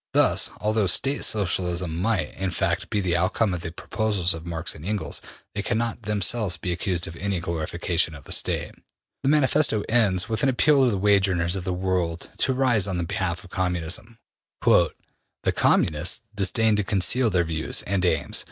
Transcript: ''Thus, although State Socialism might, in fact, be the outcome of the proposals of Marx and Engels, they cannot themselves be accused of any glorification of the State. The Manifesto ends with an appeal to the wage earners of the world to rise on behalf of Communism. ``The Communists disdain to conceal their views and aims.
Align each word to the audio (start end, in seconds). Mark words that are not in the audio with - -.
''Thus, 0.12 0.50
although 0.60 0.86
State 0.86 1.24
Socialism 1.24 1.96
might, 1.96 2.34
in 2.34 2.50
fact, 2.50 2.90
be 2.90 3.00
the 3.00 3.16
outcome 3.16 3.54
of 3.54 3.62
the 3.62 3.72
proposals 3.72 4.34
of 4.34 4.44
Marx 4.44 4.74
and 4.74 4.84
Engels, 4.84 5.22
they 5.54 5.62
cannot 5.62 6.02
themselves 6.02 6.58
be 6.58 6.70
accused 6.70 7.06
of 7.06 7.16
any 7.16 7.40
glorification 7.40 8.14
of 8.14 8.24
the 8.24 8.30
State. 8.32 8.72
The 9.22 9.30
Manifesto 9.30 9.82
ends 9.88 10.28
with 10.28 10.42
an 10.42 10.50
appeal 10.50 10.84
to 10.84 10.90
the 10.90 10.98
wage 10.98 11.30
earners 11.30 11.56
of 11.56 11.64
the 11.64 11.72
world 11.72 12.28
to 12.40 12.52
rise 12.52 12.86
on 12.86 13.02
behalf 13.06 13.42
of 13.42 13.48
Communism. 13.48 14.18
``The 14.62 14.92
Communists 15.54 16.20
disdain 16.34 16.76
to 16.76 16.84
conceal 16.84 17.30
their 17.30 17.44
views 17.44 17.80
and 17.84 18.04
aims. 18.04 18.44